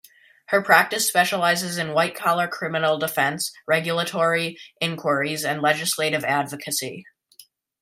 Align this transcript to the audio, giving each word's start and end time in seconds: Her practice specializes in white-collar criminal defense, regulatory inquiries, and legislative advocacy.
Her 0.47 0.63
practice 0.63 1.07
specializes 1.07 1.77
in 1.77 1.93
white-collar 1.93 2.47
criminal 2.47 2.97
defense, 2.97 3.51
regulatory 3.67 4.57
inquiries, 4.81 5.45
and 5.45 5.61
legislative 5.61 6.23
advocacy. 6.23 7.05